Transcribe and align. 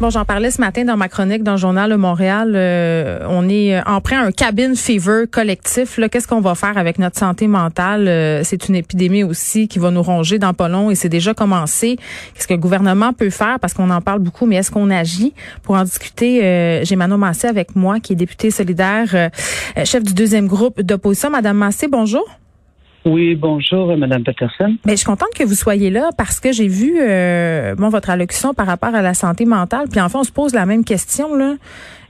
Bon, 0.00 0.10
j'en 0.10 0.24
parlais 0.24 0.50
ce 0.50 0.60
matin 0.60 0.84
dans 0.84 0.96
ma 0.96 1.08
chronique 1.08 1.44
dans 1.44 1.52
le 1.52 1.56
journal 1.56 1.88
de 1.88 1.94
Montréal. 1.94 2.54
Euh, 2.56 3.20
on 3.28 3.48
est 3.48 3.80
en 3.86 4.00
près 4.00 4.16
un 4.16 4.32
cabin 4.32 4.74
fever 4.74 5.26
collectif. 5.30 6.00
Qu'est-ce 6.10 6.26
qu'on 6.26 6.40
va 6.40 6.56
faire 6.56 6.76
avec 6.76 6.98
notre 6.98 7.16
santé 7.16 7.46
mentale? 7.46 8.08
Euh, 8.08 8.40
c'est 8.42 8.68
une 8.68 8.74
épidémie 8.74 9.22
aussi 9.22 9.68
qui 9.68 9.78
va 9.78 9.92
nous 9.92 10.02
ronger 10.02 10.40
dans 10.40 10.52
pas 10.52 10.68
long 10.68 10.90
et 10.90 10.96
c'est 10.96 11.08
déjà 11.08 11.32
commencé. 11.32 11.96
Qu'est-ce 12.34 12.48
que 12.48 12.54
le 12.54 12.58
gouvernement 12.58 13.12
peut 13.12 13.30
faire? 13.30 13.60
Parce 13.60 13.72
qu'on 13.72 13.88
en 13.88 14.00
parle 14.00 14.18
beaucoup, 14.18 14.46
mais 14.46 14.56
est-ce 14.56 14.72
qu'on 14.72 14.90
agit? 14.90 15.32
Pour 15.62 15.76
en 15.76 15.84
discuter, 15.84 16.44
euh, 16.44 16.84
j'ai 16.84 16.96
Manon 16.96 17.16
Massé 17.16 17.46
avec 17.46 17.76
moi, 17.76 18.00
qui 18.00 18.14
est 18.14 18.16
députée 18.16 18.50
solidaire, 18.50 19.30
chef 19.84 20.02
du 20.02 20.12
deuxième 20.12 20.48
groupe 20.48 20.82
d'opposition. 20.82 21.30
Madame 21.30 21.56
Massé, 21.56 21.86
bonjour. 21.86 22.28
Oui, 23.04 23.34
bonjour, 23.34 23.94
Madame 23.98 24.24
Peterson. 24.24 24.76
Mais 24.86 24.92
je 24.92 24.96
suis 24.96 25.06
contente 25.06 25.28
que 25.36 25.44
vous 25.44 25.54
soyez 25.54 25.90
là 25.90 26.10
parce 26.16 26.40
que 26.40 26.52
j'ai 26.52 26.68
vu 26.68 26.96
euh, 27.00 27.74
bon 27.74 27.90
votre 27.90 28.08
allocution 28.08 28.54
par 28.54 28.66
rapport 28.66 28.94
à 28.94 29.02
la 29.02 29.12
santé 29.12 29.44
mentale. 29.44 29.88
Puis 29.90 30.00
enfin, 30.00 30.20
on 30.20 30.24
se 30.24 30.32
pose 30.32 30.54
la 30.54 30.64
même 30.64 30.84
question 30.84 31.34
là. 31.34 31.54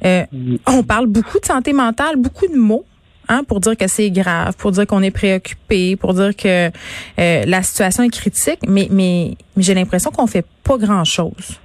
Euh, 0.04 0.24
on 0.66 0.82
parle 0.84 1.06
beaucoup 1.06 1.40
de 1.40 1.44
santé 1.46 1.72
mentale, 1.72 2.16
beaucoup 2.16 2.46
de 2.46 2.56
mots. 2.56 2.84
Hein, 3.26 3.42
pour 3.42 3.58
dire 3.60 3.74
que 3.74 3.88
c'est 3.88 4.10
grave, 4.10 4.54
pour 4.58 4.70
dire 4.70 4.86
qu'on 4.86 5.02
est 5.02 5.10
préoccupé, 5.10 5.96
pour 5.96 6.12
dire 6.12 6.36
que 6.36 6.68
euh, 6.68 7.44
la 7.46 7.62
situation 7.62 8.02
est 8.02 8.10
critique, 8.10 8.58
mais, 8.68 8.86
mais, 8.90 9.38
mais 9.56 9.62
j'ai 9.62 9.72
l'impression 9.72 10.10
qu'on 10.10 10.26
fait 10.26 10.44
pas 10.62 10.76
grand-chose. 10.76 11.58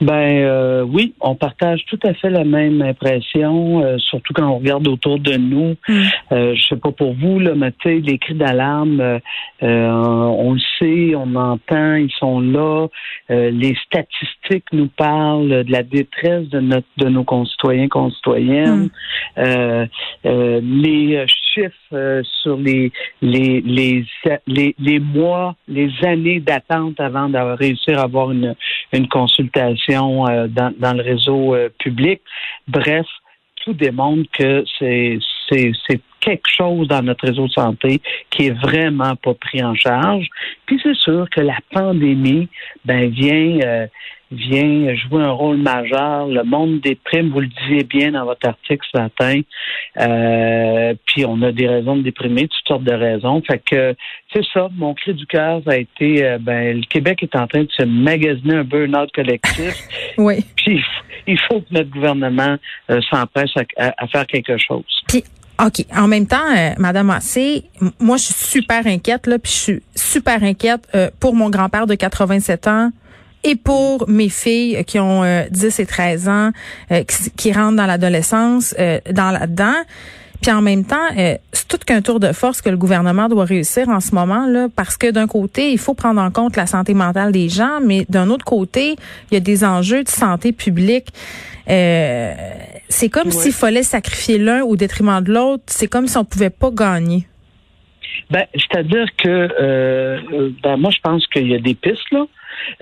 Ben 0.00 0.42
euh, 0.42 0.82
oui, 0.82 1.14
on 1.20 1.36
partage 1.36 1.84
tout 1.86 1.98
à 2.04 2.14
fait 2.14 2.30
la 2.30 2.44
même 2.44 2.82
impression, 2.82 3.82
euh, 3.82 3.96
surtout 3.98 4.34
quand 4.34 4.48
on 4.48 4.58
regarde 4.58 4.88
autour 4.88 5.20
de 5.20 5.36
nous. 5.36 5.76
Mm. 5.88 6.02
Euh, 6.32 6.54
je 6.56 6.62
sais 6.68 6.76
pas 6.76 6.90
pour 6.90 7.14
vous, 7.14 7.38
là, 7.38 7.52
mais 7.54 7.70
tu 7.72 7.88
sais, 7.88 8.00
les 8.00 8.18
cris 8.18 8.34
d'alarme, 8.34 9.00
euh, 9.00 9.20
on 9.62 10.54
le 10.54 10.60
sait, 10.78 11.14
on 11.14 11.34
entend, 11.36 11.94
ils 11.94 12.12
sont 12.18 12.40
là. 12.40 12.88
les 13.28 13.76
statistiques 13.86 14.66
nous 14.72 14.88
parlent 14.88 15.64
de 15.64 15.72
la 15.72 15.82
détresse 15.82 16.48
de 16.48 16.60
notre 16.60 16.86
de 16.98 17.08
nos 17.08 17.24
concitoyens, 17.24 17.88
concitoyennes. 17.88 18.90
Mm. 19.36 19.84
les 20.24 21.24
chiffres 21.28 22.22
sur 22.42 22.56
les 22.56 22.90
les, 23.22 23.60
les 23.60 24.04
les 24.46 24.74
les 24.78 24.98
mois, 24.98 25.54
les 25.68 25.90
années 26.04 26.40
d'attente 26.40 26.98
avant 26.98 27.28
de 27.28 27.38
réussir 27.38 27.98
à 27.98 28.02
avoir 28.02 28.32
une 28.32 28.54
une 28.94 29.08
consultation 29.08 30.26
euh, 30.26 30.46
dans, 30.48 30.96
le 30.96 31.02
réseau 31.02 31.54
euh, 31.54 31.68
public. 31.78 32.22
Bref, 32.68 33.06
tout 33.56 33.72
démontre 33.72 34.30
que 34.32 34.64
c'est 34.78 35.18
c'est 35.48 36.00
quelque 36.20 36.48
chose 36.48 36.88
dans 36.88 37.02
notre 37.02 37.26
réseau 37.26 37.46
de 37.46 37.52
santé 37.52 38.00
qui 38.30 38.46
est 38.46 38.58
vraiment 38.58 39.14
pas 39.16 39.34
pris 39.34 39.62
en 39.62 39.74
charge. 39.74 40.26
Puis 40.66 40.80
c'est 40.82 40.96
sûr 40.96 41.28
que 41.30 41.40
la 41.40 41.58
pandémie 41.70 42.48
ben 42.84 43.10
vient 43.10 43.58
euh, 43.62 43.86
vient 44.34 44.94
jouer 44.94 45.22
un 45.22 45.30
rôle 45.30 45.58
majeur. 45.58 46.26
Le 46.26 46.42
monde 46.44 46.80
des 46.80 46.94
primes, 46.94 47.30
vous 47.30 47.40
le 47.40 47.48
disiez 47.48 47.84
bien 47.84 48.12
dans 48.12 48.24
votre 48.24 48.46
article 48.48 48.84
ce 48.92 48.98
matin. 49.00 49.40
Euh, 49.98 50.94
puis 51.06 51.24
on 51.24 51.40
a 51.42 51.52
des 51.52 51.68
raisons 51.68 51.96
de 51.96 52.02
déprimer, 52.02 52.42
toutes 52.42 52.68
sortes 52.68 52.84
de 52.84 52.94
raisons. 52.94 53.42
Fait 53.46 53.62
que 53.64 53.94
c'est 54.32 54.44
ça. 54.52 54.68
Mon 54.76 54.94
cri 54.94 55.14
du 55.14 55.26
cœur 55.26 55.62
a 55.66 55.76
été, 55.76 56.24
euh, 56.24 56.38
ben 56.40 56.76
le 56.76 56.86
Québec 56.86 57.22
est 57.22 57.36
en 57.36 57.46
train 57.46 57.62
de 57.62 57.70
se 57.70 57.84
magasiner 57.84 58.56
un 58.56 58.64
burn-out 58.64 59.10
collectif. 59.12 59.74
oui. 60.18 60.44
Puis 60.56 60.82
il 61.26 61.38
faut 61.48 61.60
que 61.60 61.66
notre 61.72 61.90
gouvernement 61.90 62.56
euh, 62.90 63.00
s'empresse 63.10 63.50
à, 63.76 64.06
faire 64.08 64.26
quelque 64.26 64.56
chose. 64.58 64.84
Puis 65.08 65.24
OK. 65.64 65.84
En 65.94 66.08
même 66.08 66.26
temps, 66.26 66.50
Madame 66.78 67.06
Massé, 67.06 67.62
moi, 68.00 68.16
je 68.16 68.24
suis 68.24 68.34
super 68.34 68.86
inquiète, 68.88 69.28
là, 69.28 69.38
puis 69.38 69.52
je 69.52 69.56
suis 69.56 69.82
super 69.94 70.42
inquiète 70.42 70.88
pour 71.20 71.36
mon 71.36 71.48
grand-père 71.48 71.86
de 71.86 71.94
87 71.94 72.66
ans 72.66 72.90
et 73.44 73.56
pour 73.56 74.08
mes 74.08 74.30
filles 74.30 74.82
qui 74.84 74.98
ont 74.98 75.22
10 75.50 75.64
euh, 75.64 75.82
et 75.82 75.86
13 75.86 76.28
ans, 76.28 76.50
euh, 76.90 77.04
qui, 77.36 77.52
rentrent 77.52 77.76
dans 77.76 77.86
l'adolescence, 77.86 78.74
euh, 78.78 78.98
dans 79.10 79.30
là-dedans. 79.30 79.74
Puis 80.42 80.52
en 80.52 80.62
même 80.62 80.84
temps, 80.84 81.08
c'est 81.16 81.68
tout 81.68 81.78
qu'un 81.78 82.02
tour 82.02 82.20
de 82.20 82.32
force 82.32 82.60
que 82.60 82.68
le 82.68 82.76
gouvernement 82.76 83.28
doit 83.28 83.44
réussir 83.44 83.88
en 83.88 84.00
ce 84.00 84.14
moment 84.14 84.46
là, 84.46 84.68
parce 84.74 84.96
que 84.96 85.10
d'un 85.10 85.26
côté, 85.26 85.72
il 85.72 85.78
faut 85.78 85.94
prendre 85.94 86.20
en 86.20 86.30
compte 86.30 86.56
la 86.56 86.66
santé 86.66 86.92
mentale 86.92 87.32
des 87.32 87.48
gens, 87.48 87.80
mais 87.82 88.04
d'un 88.08 88.28
autre 88.30 88.44
côté, 88.44 88.96
il 89.30 89.34
y 89.34 89.36
a 89.36 89.40
des 89.40 89.64
enjeux 89.64 90.04
de 90.04 90.08
santé 90.08 90.52
publique. 90.52 91.08
c'est 91.66 93.08
comme 93.10 93.30
s'il 93.30 93.52
fallait 93.52 93.82
sacrifier 93.82 94.38
l'un 94.38 94.62
au 94.62 94.76
détriment 94.76 95.22
de 95.22 95.32
l'autre. 95.32 95.64
C'est 95.66 95.88
comme 95.88 96.06
si 96.06 96.18
on 96.18 96.24
pouvait 96.24 96.50
pas 96.50 96.70
gagner. 96.70 97.26
Ben, 98.30 98.44
c'est-à-dire 98.54 99.06
que 99.16 100.20
ben, 100.62 100.76
moi, 100.76 100.90
je 100.90 101.00
pense 101.02 101.26
qu'il 101.28 101.48
y 101.48 101.54
a 101.54 101.58
des 101.58 101.74
pistes 101.74 102.10
là. 102.10 102.26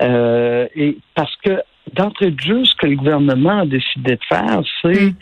Euh, 0.01 0.67
et 0.75 0.99
parce 1.15 1.35
que 1.45 1.61
d'entrée 1.95 2.31
de 2.31 2.41
jeu, 2.41 2.65
ce 2.65 2.75
que 2.77 2.87
le 2.87 2.97
gouvernement 2.97 3.61
a 3.61 3.67
décidé 3.67 4.17
de 4.17 4.25
faire, 4.29 4.61
c'est 4.81 5.07
mm. 5.07 5.15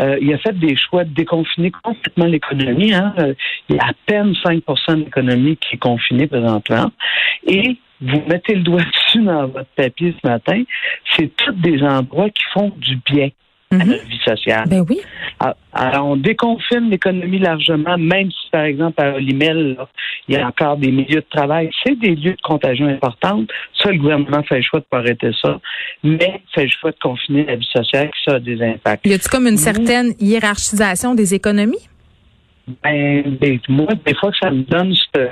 euh, 0.00 0.18
il 0.20 0.32
a 0.32 0.38
fait 0.38 0.58
des 0.58 0.76
choix 0.76 1.04
de 1.04 1.14
déconfiner 1.14 1.70
complètement 1.82 2.26
l'économie. 2.26 2.92
Hein. 2.92 3.14
Il 3.68 3.76
y 3.76 3.78
a 3.78 3.88
à 3.88 3.92
peine 4.06 4.32
5% 4.32 4.94
de 4.96 5.04
l'économie 5.04 5.56
qui 5.56 5.76
est 5.76 5.78
confinée 5.78 6.26
présentement. 6.26 6.90
Et 7.46 7.76
vous 8.00 8.22
mettez 8.28 8.54
le 8.54 8.62
doigt 8.62 8.82
dessus 9.06 9.22
dans 9.22 9.46
votre 9.46 9.70
papier 9.76 10.14
ce 10.22 10.28
matin, 10.28 10.62
c'est 11.16 11.34
tous 11.36 11.52
des 11.52 11.82
endroits 11.82 12.30
qui 12.30 12.44
font 12.52 12.72
du 12.76 12.96
bien 12.96 13.28
à 13.72 13.76
mhm. 13.76 13.98
vie 14.08 14.20
sociale. 14.24 14.68
Ben 14.68 14.84
oui. 14.88 15.00
Ah, 15.38 15.54
alors, 15.72 16.06
on 16.08 16.16
déconfine 16.16 16.90
l'économie 16.90 17.38
largement, 17.38 17.96
même 17.96 18.30
si, 18.30 18.50
par 18.50 18.62
exemple, 18.62 19.00
à 19.00 19.14
Olimel, 19.14 19.76
il 20.28 20.34
y 20.34 20.38
a 20.38 20.46
encore 20.46 20.76
des 20.76 20.90
milieux 20.90 21.20
de 21.20 21.26
travail. 21.30 21.70
C'est 21.84 21.98
des 21.98 22.16
lieux 22.16 22.32
de 22.32 22.40
contagion 22.42 22.88
importantes. 22.88 23.48
Ça, 23.80 23.92
le 23.92 23.98
gouvernement 23.98 24.42
fait 24.42 24.56
le 24.56 24.62
choix 24.62 24.80
de 24.80 24.86
pas 24.90 24.98
arrêter 24.98 25.30
ça, 25.40 25.60
mais 26.02 26.42
fait 26.52 26.64
le 26.64 26.70
choix 26.70 26.90
de 26.90 26.98
confiner 27.00 27.44
la 27.44 27.56
vie 27.56 27.68
sociale, 27.74 28.08
qui 28.08 28.30
ça 28.30 28.36
a 28.36 28.40
des 28.40 28.60
impacts. 28.60 29.06
Y 29.06 29.12
a-t-il 29.12 29.30
comme 29.30 29.46
une 29.46 29.56
certaine 29.56 30.14
hiérarchisation 30.18 31.14
des 31.14 31.34
économies? 31.34 31.89
Ben, 32.82 33.36
ben, 33.40 33.58
moi, 33.68 33.88
des 34.04 34.14
fois, 34.14 34.30
ça 34.40 34.50
me 34.50 34.62
donne 34.62 34.94
ce, 34.94 35.28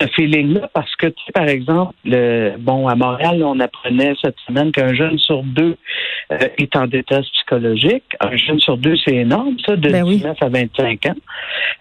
ce 0.00 0.06
feeling-là 0.14 0.70
parce 0.72 0.94
que, 0.96 1.06
tu 1.06 1.24
sais, 1.26 1.32
par 1.32 1.48
exemple, 1.48 1.94
le, 2.04 2.54
bon, 2.58 2.88
à 2.88 2.94
Montréal, 2.94 3.42
on 3.44 3.58
apprenait 3.60 4.14
cette 4.22 4.36
semaine 4.46 4.72
qu'un 4.72 4.94
jeune 4.94 5.18
sur 5.18 5.42
deux 5.42 5.76
euh, 6.32 6.38
est 6.58 6.74
en 6.76 6.86
détresse 6.86 7.28
psychologique. 7.30 8.04
Un 8.20 8.36
jeune 8.36 8.60
sur 8.60 8.76
deux, 8.76 8.96
c'est 9.04 9.16
énorme, 9.16 9.56
ça, 9.66 9.76
de 9.76 9.88
19 9.88 10.36
ben 10.40 10.46
à 10.46 10.48
25 10.48 11.06
ans. 11.06 11.14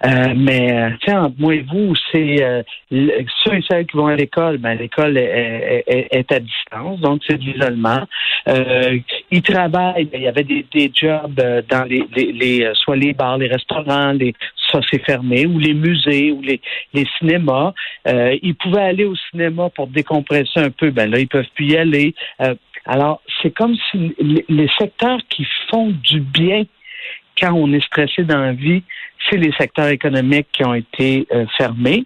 Euh, 0.05 0.33
mais, 0.35 0.73
euh, 0.73 0.89
tu 1.01 1.11
sais, 1.11 1.17
entre 1.17 1.35
moi 1.39 1.55
et 1.55 1.61
vous, 1.61 1.93
c'est 2.11 2.43
euh, 2.43 2.61
ceux 2.89 3.55
et 3.55 3.63
celles 3.69 3.85
qui 3.85 3.97
vont 3.97 4.07
à 4.07 4.15
l'école, 4.15 4.57
ben, 4.57 4.77
l'école 4.77 5.17
est, 5.17 5.83
est, 5.87 6.07
est, 6.11 6.31
à 6.31 6.39
distance, 6.39 6.99
donc 7.01 7.21
c'est 7.27 7.37
de 7.37 7.43
l'isolement. 7.43 8.05
ils 9.31 9.41
travaillent, 9.41 10.05
ben, 10.05 10.17
il 10.17 10.21
y 10.21 10.27
avait 10.27 10.43
des, 10.43 10.65
des 10.73 10.91
jobs 10.93 11.35
dans 11.69 11.83
les, 11.83 12.03
les, 12.15 12.31
les, 12.31 12.71
soit 12.75 12.95
les 12.95 13.13
bars, 13.13 13.37
les 13.37 13.47
restaurants, 13.47 14.13
les 14.13 14.33
ça 14.72 14.80
c'est 14.90 15.03
fermé, 15.06 15.46
ou 15.46 15.59
les 15.59 15.74
musées, 15.74 16.31
ou 16.31 16.41
les, 16.41 16.62
les 16.94 17.06
cinémas. 17.18 17.74
Euh, 18.07 18.38
ils 18.41 18.56
pouvaient 18.56 18.81
aller 18.81 19.06
au 19.06 19.16
cinéma 19.31 19.69
pour 19.69 19.88
décompresser 19.88 20.59
un 20.59 20.69
peu. 20.69 20.91
Ben 20.91 21.09
là, 21.09 21.19
ils 21.19 21.28
peuvent 21.28 21.50
plus 21.56 21.68
y 21.68 21.78
aller. 21.78 22.16
Euh, 22.41 22.56
alors, 22.85 23.22
c'est 23.41 23.52
comme 23.52 23.75
si 23.91 24.16
les, 24.19 24.69
secteurs 24.80 25.19
qui 25.30 25.46
font 25.69 25.91
du 26.03 26.22
bien 26.22 26.63
quand 27.40 27.53
on 27.53 27.72
est 27.74 27.85
stressé 27.85 28.24
dans 28.24 28.40
la 28.40 28.53
vie, 28.53 28.84
c'est 29.30 29.38
les 29.38 29.52
secteurs 29.53 29.88
économiques 29.88 30.47
qui 30.52 30.66
ont 30.66 30.74
été 30.74 31.28
euh, 31.31 31.46
fermés 31.57 32.06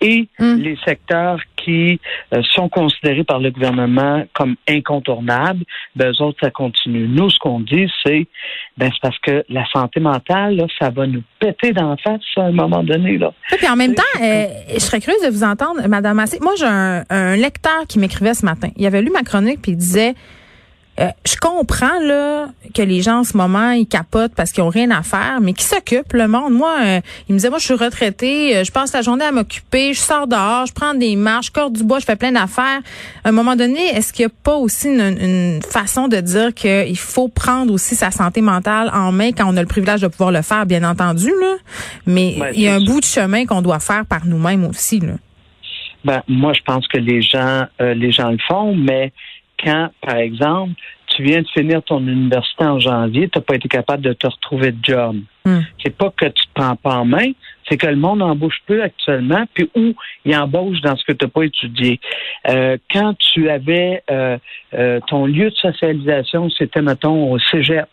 et 0.00 0.28
hum. 0.38 0.58
les 0.58 0.76
secteurs 0.84 1.40
qui 1.56 2.00
euh, 2.32 2.42
sont 2.52 2.68
considérés 2.68 3.24
par 3.24 3.40
le 3.40 3.50
gouvernement 3.50 4.24
comme 4.34 4.56
incontournables, 4.68 5.64
ben, 5.96 6.10
eux 6.10 6.22
autres, 6.22 6.38
ça 6.42 6.50
continue. 6.50 7.08
Nous, 7.08 7.30
ce 7.30 7.38
qu'on 7.38 7.60
dit, 7.60 7.90
c'est 8.04 8.26
ben, 8.76 8.90
c'est 8.92 9.00
parce 9.00 9.18
que 9.18 9.44
la 9.48 9.64
santé 9.72 10.00
mentale, 10.00 10.56
là, 10.56 10.66
ça 10.78 10.90
va 10.90 11.06
nous 11.06 11.22
péter 11.40 11.72
d'en 11.72 11.96
face 11.96 12.20
à 12.36 12.42
un 12.42 12.52
moment 12.52 12.82
donné. 12.82 13.18
Là. 13.18 13.32
Et 13.52 13.56
puis 13.56 13.68
en 13.68 13.76
même 13.76 13.94
temps, 13.94 14.02
euh, 14.22 14.46
je 14.72 14.78
serais 14.78 15.00
curieuse 15.00 15.22
de 15.22 15.30
vous 15.30 15.44
entendre, 15.44 15.86
Madame 15.88 16.16
Massé. 16.16 16.38
Moi, 16.40 16.52
j'ai 16.58 16.66
un, 16.66 17.04
un 17.10 17.36
lecteur 17.36 17.86
qui 17.88 17.98
m'écrivait 17.98 18.34
ce 18.34 18.44
matin. 18.44 18.68
Il 18.76 18.86
avait 18.86 19.02
lu 19.02 19.10
ma 19.10 19.22
chronique 19.22 19.60
puis 19.62 19.72
il 19.72 19.76
disait 19.76 20.14
euh, 20.98 21.08
je 21.26 21.36
comprends 21.36 22.00
là 22.00 22.48
que 22.74 22.80
les 22.80 23.02
gens 23.02 23.18
en 23.18 23.24
ce 23.24 23.36
moment 23.36 23.70
ils 23.70 23.86
capotent 23.86 24.34
parce 24.34 24.50
qu'ils 24.50 24.62
ont 24.62 24.70
rien 24.70 24.90
à 24.90 25.02
faire, 25.02 25.40
mais 25.42 25.52
qui 25.52 25.64
s'occupe 25.64 26.14
le 26.14 26.26
monde? 26.26 26.54
Moi, 26.54 26.74
euh, 26.82 27.00
il 27.28 27.34
me 27.34 27.38
disait 27.38 27.50
moi 27.50 27.58
je 27.58 27.66
suis 27.66 27.74
retraité, 27.74 28.56
euh, 28.56 28.64
je 28.64 28.72
passe 28.72 28.94
la 28.94 29.02
journée 29.02 29.26
à 29.26 29.32
m'occuper, 29.32 29.92
je 29.92 30.00
sors 30.00 30.26
dehors, 30.26 30.64
je 30.64 30.72
prends 30.72 30.94
des 30.94 31.14
marches, 31.16 31.46
je 31.46 31.52
corde 31.52 31.74
du 31.74 31.84
bois, 31.84 31.98
je 31.98 32.06
fais 32.06 32.16
plein 32.16 32.32
d'affaires. 32.32 32.80
À 33.24 33.28
un 33.28 33.32
moment 33.32 33.56
donné, 33.56 33.80
est-ce 33.94 34.12
qu'il 34.12 34.24
n'y 34.24 34.32
a 34.32 34.34
pas 34.42 34.56
aussi 34.56 34.88
une, 34.88 35.60
façon 35.62 36.08
de 36.08 36.16
dire 36.16 36.54
qu'il 36.54 36.96
faut 36.96 37.28
prendre 37.28 37.72
aussi 37.72 37.94
sa 37.94 38.10
santé 38.10 38.40
mentale 38.40 38.90
en 38.94 39.12
main 39.12 39.32
quand 39.32 39.44
on 39.46 39.56
a 39.56 39.60
le 39.60 39.68
privilège 39.68 40.00
de 40.00 40.08
pouvoir 40.08 40.32
le 40.32 40.42
faire, 40.42 40.64
bien 40.64 40.82
entendu 40.82 41.28
là, 41.28 41.56
mais 42.06 42.36
il 42.54 42.62
y 42.62 42.68
a 42.68 42.74
un 42.74 42.80
bout 42.80 43.00
de 43.00 43.04
chemin 43.04 43.44
qu'on 43.44 43.60
doit 43.60 43.80
faire 43.80 44.06
par 44.06 44.24
nous-mêmes 44.24 44.64
aussi 44.64 45.00
là. 45.00 45.14
Ben, 46.04 46.22
moi, 46.28 46.52
je 46.52 46.60
pense 46.64 46.86
que 46.86 46.98
les 46.98 47.20
gens, 47.20 47.66
les 47.80 48.12
gens 48.12 48.30
le 48.30 48.38
font, 48.46 48.76
mais 48.76 49.12
quand, 49.62 49.90
par 50.00 50.16
exemple, 50.16 50.72
tu 51.06 51.22
viens 51.22 51.42
de 51.42 51.48
finir 51.48 51.82
ton 51.82 52.00
université 52.00 52.64
en 52.64 52.78
janvier, 52.78 53.28
tu 53.28 53.38
n'as 53.38 53.44
pas 53.44 53.54
été 53.54 53.68
capable 53.68 54.02
de 54.02 54.12
te 54.12 54.26
retrouver 54.26 54.72
de 54.72 54.78
job. 54.82 55.16
Hmm. 55.44 55.60
C'est 55.82 55.96
pas 55.96 56.10
que 56.10 56.26
tu 56.26 56.46
te 56.46 56.52
prends 56.54 56.76
pas 56.76 56.96
en 56.96 57.04
main, 57.04 57.30
c'est 57.68 57.76
que 57.76 57.86
le 57.86 57.96
monde 57.96 58.22
embauche 58.22 58.58
peu 58.66 58.82
actuellement, 58.82 59.44
puis 59.54 59.70
où 59.74 59.94
il 60.24 60.36
embauche 60.36 60.80
dans 60.80 60.96
ce 60.96 61.04
que 61.04 61.12
tu 61.12 61.24
n'as 61.24 61.30
pas 61.30 61.44
étudié. 61.44 62.00
Euh, 62.48 62.76
quand 62.92 63.14
tu 63.18 63.48
avais 63.48 64.02
euh, 64.10 64.38
ton 65.06 65.26
lieu 65.26 65.50
de 65.50 65.56
socialisation, 65.56 66.50
c'était, 66.50 66.82
mettons, 66.82 67.32
au 67.32 67.38
cégep. 67.38 67.88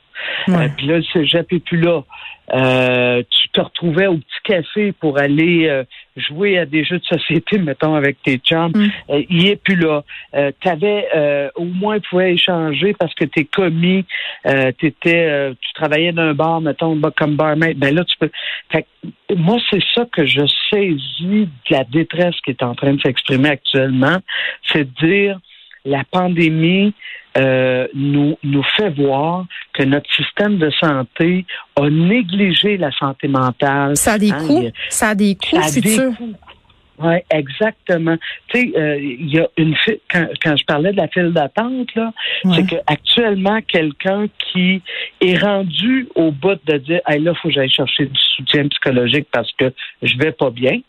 Ouais. 0.48 0.70
puis 0.76 0.88
là, 0.88 0.98
le 0.98 1.04
cégep 1.04 1.52
n'est 1.52 1.60
plus 1.60 1.80
là. 1.80 2.04
tu 2.50 3.50
te 3.50 3.62
retrouvais 3.62 4.08
au 4.08 4.18
petit 4.18 4.42
café 4.44 4.92
pour 4.92 5.18
aller 5.18 5.84
jouer 6.16 6.58
à 6.58 6.66
des 6.66 6.84
jeux 6.84 7.00
de 7.00 7.06
société, 7.06 7.58
mettons, 7.60 7.96
avec 7.96 8.22
tes 8.24 8.38
chums. 8.38 8.72
Mm. 8.76 8.90
il 9.30 9.48
est 9.48 9.56
plus 9.56 9.76
là. 9.76 10.04
tu 10.34 10.70
avais 10.70 11.08
au 11.56 11.66
moins 11.66 12.00
tu 12.00 12.10
pouvais 12.10 12.34
échanger 12.34 12.94
parce 12.98 13.14
que 13.16 13.26
t'es 13.26 13.46
commis, 13.46 14.06
t'étais, 14.44 15.54
tu 15.62 15.74
travaillais 15.74 16.12
d'un 16.12 16.34
bar, 16.34 16.62
mettons, 16.62 17.00
comme 17.16 17.36
barmaid. 17.36 17.78
Ben 17.78 17.94
là, 17.96 18.04
tu 18.04 18.18
peux. 18.18 18.30
Fait, 18.72 18.86
moi, 19.36 19.58
c'est 19.70 19.84
ça 19.96 20.06
que 20.12 20.26
je 20.26 20.42
saisis 20.70 21.48
de 21.48 21.50
la 21.70 21.84
détresse 21.84 22.36
qui 22.44 22.52
est 22.52 22.64
en 22.64 22.76
train 22.76 22.94
de 22.94 23.02
s'exprimer 23.02 23.50
actuellement, 23.50 24.18
c'est 24.72 24.84
de 24.84 25.08
dire 25.08 25.40
la 25.86 26.04
pandémie 26.10 26.94
euh, 27.38 27.88
nous, 27.96 28.38
nous 28.44 28.64
fait 28.78 28.90
voir 28.92 29.46
que 29.74 29.84
notre 29.84 30.12
système 30.14 30.58
de 30.58 30.70
santé 30.72 31.46
a 31.76 31.90
négligé 31.90 32.78
la 32.78 32.92
santé 32.92 33.28
mentale. 33.28 33.98
Ça 33.98 34.14
a 34.14 34.18
des 34.20 34.32
Hein, 34.32 34.48
coûts? 34.48 34.70
Ça 34.90 35.10
a 35.10 35.16
des 35.16 35.36
coûts 35.36 35.62
futurs? 35.62 36.12
Oui, 37.00 37.16
exactement. 37.32 38.16
Tu 38.50 38.60
sais, 38.72 38.72
euh, 38.80 39.00
il 39.02 39.34
y 39.34 39.40
a 39.40 39.48
une 39.58 39.76
fi- 39.76 40.00
quand, 40.12 40.28
quand 40.44 40.56
je 40.56 40.64
parlais 40.66 40.92
de 40.92 40.98
la 40.98 41.08
file 41.08 41.32
d'attente, 41.34 41.88
là, 41.96 42.14
Ouais. 42.46 42.56
c'est 42.58 42.68
que 42.70 42.76
actuellement 42.86 43.60
quelqu'un 43.68 44.28
qui 44.52 44.82
est 45.20 45.36
rendu 45.38 46.08
au 46.14 46.32
bout 46.32 46.60
de 46.68 46.78
dire 46.78 47.02
hey, 47.08 47.20
là, 47.20 47.32
il 47.32 47.38
faut 47.42 47.48
que 47.48 47.54
j'aille 47.56 47.70
chercher 47.72 48.06
du 48.06 48.20
soutien 48.36 48.68
psychologique 48.68 49.28
parce 49.32 49.52
que 49.54 49.74
je 50.04 50.16
vais 50.20 50.32
pas 50.34 50.52
bien. 50.52 50.80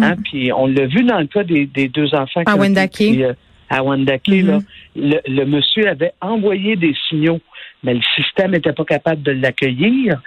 Hein, 0.00 0.14
Puis 0.24 0.52
on 0.52 0.68
l'a 0.68 0.86
vu 0.86 1.02
dans 1.02 1.18
le 1.18 1.26
cas 1.26 1.42
des, 1.42 1.66
des 1.66 1.88
deux 1.88 2.14
enfants 2.14 2.44
qui 2.44 3.24
À 3.70 3.82
Wendake. 3.82 4.22
pris, 4.24 4.42
euh, 4.42 4.44
à 4.50 4.56
Wendake, 4.56 4.64
Mhm. 4.96 5.10
là, 5.10 5.18
le, 5.26 5.34
le 5.34 5.44
monsieur 5.46 5.88
avait 5.88 6.12
envoyé 6.20 6.76
des 6.76 6.94
signaux, 7.08 7.40
mais 7.82 7.94
le 7.94 8.00
système 8.16 8.52
n'était 8.52 8.72
pas 8.72 8.84
capable 8.84 9.22
de 9.22 9.32
l'accueillir. 9.32 10.20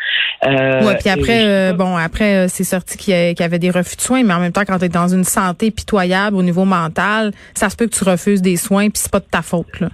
Euh, 0.46 0.84
Ouais, 0.86 0.98
puis 1.00 1.10
après, 1.10 1.46
euh, 1.46 1.74
bon, 1.74 1.96
après, 1.98 2.46
euh, 2.46 2.48
c'est 2.48 2.64
sorti 2.64 2.98
qu'il 2.98 3.14
y, 3.14 3.44
avait 3.44 3.60
des 3.60 3.70
refus 3.72 3.96
de 3.96 4.02
soins, 4.02 4.24
mais 4.24 4.34
en 4.34 4.40
même 4.40 4.52
temps, 4.52 4.64
quand 4.66 4.80
tu 4.80 4.86
es 4.86 4.90
dans 4.90 5.08
une 5.08 5.24
santé 5.24 5.72
pitoyable 5.72 6.36
au 6.36 6.44
niveau 6.44 6.66
mental, 6.66 7.32
ça 7.54 7.70
se 7.70 7.76
peut 7.76 7.88
que 7.88 7.96
tu 7.96 8.04
refuses 8.04 8.42
des 8.42 8.56
soins, 8.58 8.90
puis 8.90 8.98
c'est 9.02 9.12
pas 9.12 9.20
de 9.20 9.26
ta 9.30 9.42
faute, 9.42 9.80
là. 9.80 9.90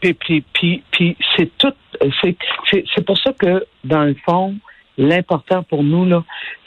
Puis, 0.00 0.12
puis, 0.14 0.44
puis, 0.52 0.82
puis 0.90 1.16
c'est 1.36 1.50
tout. 1.58 1.72
C'est, 2.20 2.36
c'est, 2.70 2.84
c'est 2.94 3.04
pour 3.06 3.16
ça 3.18 3.32
que, 3.32 3.64
dans 3.84 4.04
le 4.04 4.14
fond, 4.26 4.54
l'important 4.98 5.62
pour 5.62 5.82
nous, 5.82 6.04
là, 6.04 6.22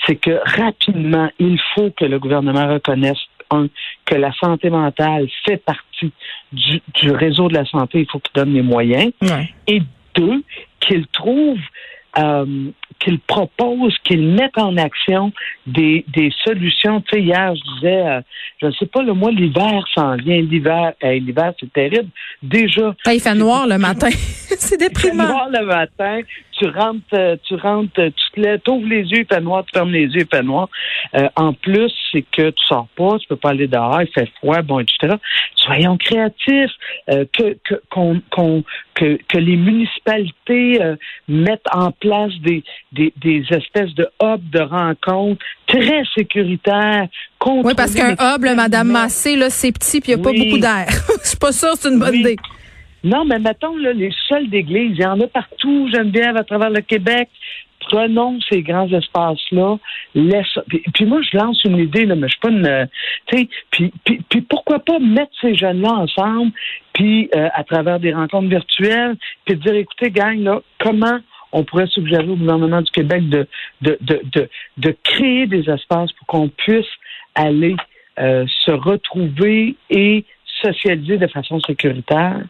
c'est 0.07 0.15
que 0.15 0.39
rapidement, 0.59 1.29
il 1.39 1.59
faut 1.75 1.91
que 1.91 2.05
le 2.05 2.19
gouvernement 2.19 2.67
reconnaisse, 2.67 3.17
un, 3.51 3.67
que 4.05 4.15
la 4.15 4.31
santé 4.33 4.69
mentale 4.69 5.27
fait 5.45 5.57
partie 5.57 6.11
du, 6.51 6.81
du 6.95 7.11
réseau 7.11 7.47
de 7.47 7.53
la 7.55 7.65
santé. 7.65 7.99
Il 8.01 8.09
faut 8.09 8.19
qu'il 8.19 8.33
donne 8.33 8.53
les 8.53 8.61
moyens. 8.61 9.11
Ouais. 9.21 9.49
Et 9.67 9.81
deux, 10.15 10.43
qu'il 10.79 11.05
trouve, 11.07 11.59
euh, 12.17 12.45
qu'il 12.99 13.19
propose, 13.19 13.97
qu'il 14.05 14.21
mette 14.29 14.57
en 14.57 14.77
action 14.77 15.33
des, 15.67 16.05
des 16.07 16.31
solutions. 16.45 17.01
Tu 17.01 17.17
sais, 17.17 17.21
hier, 17.23 17.53
je 17.55 17.73
disais, 17.75 18.07
euh, 18.07 18.21
je 18.61 18.67
ne 18.67 18.71
sais 18.71 18.85
pas, 18.85 19.03
le 19.03 19.13
mois, 19.13 19.31
l'hiver 19.31 19.83
s'en 19.93 20.15
vient. 20.15 20.41
L'hiver, 20.41 20.93
l'hiver, 21.03 21.53
c'est 21.59 21.71
terrible. 21.73 22.07
Déjà, 22.41 22.95
Ah, 23.05 23.13
il 23.13 23.19
fait 23.19 23.35
noir 23.35 23.67
le 23.67 23.77
matin. 23.77 24.07
c'est 24.09 24.75
il 24.75 24.79
fait 24.79 24.87
déprimant. 24.89 25.27
noir 25.27 25.49
le 25.51 25.65
matin, 25.65 26.19
tu 26.57 26.67
rentres, 26.67 27.01
euh, 27.13 27.35
tu 27.43 27.55
rentres, 27.55 27.99
euh, 27.99 28.09
tu 28.15 28.31
te 28.33 28.39
lèves, 28.39 28.59
t'ouvres 28.61 28.87
les 28.87 29.03
yeux, 29.03 29.19
il 29.19 29.25
fait 29.25 29.41
noir, 29.41 29.63
tu 29.65 29.71
fermes 29.73 29.91
les 29.91 30.05
yeux, 30.05 30.21
il 30.21 30.27
fait 30.27 30.43
noir. 30.43 30.69
Euh, 31.15 31.27
en 31.35 31.53
plus, 31.53 31.91
c'est 32.11 32.23
que 32.31 32.49
tu 32.49 32.65
sors 32.67 32.87
pas, 32.95 33.17
tu 33.19 33.27
peux 33.27 33.35
pas 33.35 33.49
aller 33.49 33.67
dehors, 33.67 34.01
il 34.01 34.07
fait 34.07 34.29
froid, 34.39 34.61
bon, 34.61 34.79
etc. 34.79 35.15
Soyons 35.55 35.97
créatifs, 35.97 36.71
euh, 37.09 37.25
que, 37.33 37.57
que, 37.63 37.75
qu'on, 37.89 38.21
qu'on- 38.29 38.63
que, 38.93 39.17
que 39.27 39.37
les 39.37 39.57
municipalités 39.57 40.81
euh, 40.81 40.95
mettent 41.27 41.67
en 41.73 41.91
place 41.91 42.31
des, 42.41 42.63
des, 42.93 43.11
des 43.17 43.43
espèces 43.49 43.93
de 43.95 44.07
hubs 44.23 44.49
de 44.51 44.61
rencontres 44.61 45.43
très 45.67 46.03
sécuritaires. 46.15 47.07
Oui, 47.45 47.73
parce 47.75 47.93
qu'un 47.93 48.13
hub, 48.13 48.43
là, 48.43 48.55
Madame 48.55 48.87
Massé, 48.91 49.35
là, 49.35 49.49
c'est 49.49 49.71
petit, 49.71 49.99
puis 50.01 50.13
il 50.13 50.15
n'y 50.15 50.21
a 50.21 50.23
pas 50.23 50.31
beaucoup 50.31 50.57
d'air. 50.57 50.85
Je 51.23 51.27
suis 51.29 51.37
pas 51.37 51.51
sûre 51.51 51.71
que 51.73 51.79
c'est 51.79 51.89
une 51.89 51.99
bonne 51.99 52.09
Oui. 52.11 52.19
idée. 52.21 52.35
Non, 53.05 53.23
mais 53.23 53.37
mettons, 53.37 53.77
là, 53.77 53.93
les 53.93 54.11
sols 54.27 54.49
d'église, 54.49 54.97
il 54.97 55.03
y 55.03 55.05
en 55.05 55.19
a 55.21 55.27
partout, 55.27 55.87
Geneviève, 55.93 56.35
à 56.37 56.43
travers 56.43 56.71
le 56.71 56.81
Québec. 56.81 57.29
Prenons 57.79 58.39
ces 58.49 58.63
grands 58.63 58.91
espaces-là. 58.91 59.77
Laisse... 60.15 60.57
Puis, 60.67 60.81
puis 60.91 61.05
moi, 61.05 61.21
je 61.21 61.37
lance 61.37 61.63
une 61.65 61.77
idée, 61.77 62.05
là, 62.05 62.15
mais 62.15 62.27
je 62.27 62.33
suis 62.33 62.39
pas 62.39 62.49
une... 62.49 62.89
puis, 63.71 63.93
puis 64.27 64.41
pourquoi 64.41 64.79
pas 64.79 64.97
mettre 64.97 65.31
ces 65.39 65.53
jeunes-là 65.53 65.91
ensemble, 65.91 66.51
puis 66.93 67.29
euh, 67.35 67.47
à 67.53 67.63
travers 67.63 67.99
des 67.99 68.11
rencontres 68.11 68.49
virtuelles, 68.49 69.15
puis 69.45 69.55
dire, 69.55 69.75
écoutez, 69.75 70.09
gang, 70.09 70.39
là, 70.39 70.61
comment 70.79 71.19
on 71.51 71.63
pourrait 71.63 71.87
suggérer 71.87 72.27
au 72.27 72.35
gouvernement 72.35 72.81
du 72.81 72.89
Québec 72.89 73.29
de, 73.29 73.47
de, 73.81 73.99
de, 74.01 74.21
de, 74.33 74.49
de 74.77 74.95
créer 75.03 75.45
des 75.45 75.69
espaces 75.69 76.11
pour 76.13 76.25
qu'on 76.25 76.49
puisse 76.49 76.89
aller 77.35 77.75
euh, 78.17 78.45
se 78.65 78.71
retrouver 78.71 79.75
et 79.91 80.25
socialiser 80.73 81.17
de 81.17 81.27
façon 81.27 81.59
sécuritaire. 81.59 82.41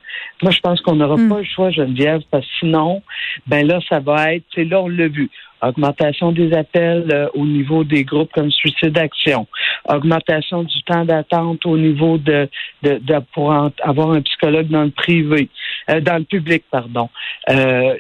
Moi, 0.42 0.52
je 0.52 0.60
pense 0.60 0.82
qu'on 0.82 0.96
n'aura 0.96 1.18
Mm. 1.18 1.30
pas 1.30 1.38
le 1.40 1.44
choix, 1.46 1.70
Geneviève, 1.72 2.22
parce 2.32 2.46
que 2.46 2.52
sinon, 2.60 3.02
ben 3.48 3.66
là, 3.68 3.80
ça 3.90 4.00
va 4.00 4.34
être, 4.34 4.44
c'est 4.54 4.64
là, 4.66 4.82
on 4.82 4.88
l'a 4.90 5.08
vu, 5.08 5.30
augmentation 5.62 6.32
des 6.32 6.54
appels 6.54 7.06
euh, 7.12 7.28
au 7.34 7.46
niveau 7.46 7.84
des 7.84 8.04
groupes 8.04 8.32
comme 8.34 8.52
Suicide 8.52 8.98
Action, 8.98 9.48
augmentation 9.90 10.64
du 10.64 10.84
temps 10.84 11.06
d'attente 11.06 11.66
au 11.66 11.78
niveau 11.78 12.18
de, 12.18 12.48
de, 12.84 13.00
de- 13.02 13.20
pour 13.34 13.50
en- 13.50 13.72
avoir 13.82 14.12
un 14.12 14.22
psychologue 14.22 14.68
dans 14.68 14.84
le 14.84 14.92
privé, 14.92 15.50
euh, 15.90 16.02
dans 16.02 16.18
le 16.18 16.24
public, 16.26 16.64
pardon. 16.70 17.10
Euh, 17.50 17.96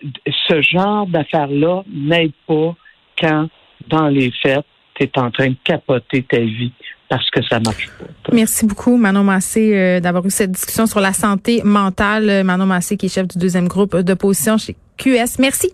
ce 0.47 0.61
genre 0.61 1.07
d'affaires-là 1.07 1.83
n'aide 1.91 2.33
pas 2.47 2.75
quand, 3.19 3.47
dans 3.87 4.07
les 4.09 4.31
faits, 4.43 4.65
tu 4.97 5.03
es 5.05 5.19
en 5.19 5.29
train 5.31 5.49
de 5.49 5.55
capoter 5.63 6.23
ta 6.23 6.39
vie 6.39 6.71
parce 7.09 7.29
que 7.29 7.41
ça 7.43 7.59
marche 7.59 7.89
pas. 7.99 8.33
Merci 8.33 8.65
beaucoup, 8.65 8.97
Manon 8.97 9.23
Massé, 9.23 9.71
euh, 9.75 9.99
d'avoir 9.99 10.25
eu 10.25 10.31
cette 10.31 10.51
discussion 10.51 10.87
sur 10.87 10.99
la 10.99 11.13
santé 11.13 11.61
mentale. 11.63 12.43
Manon 12.43 12.65
Massé, 12.65 12.97
qui 12.97 13.05
est 13.05 13.09
chef 13.09 13.27
du 13.27 13.37
deuxième 13.37 13.67
groupe 13.67 13.95
d'opposition 13.97 14.57
chez 14.57 14.75
QS. 14.97 15.39
Merci. 15.39 15.73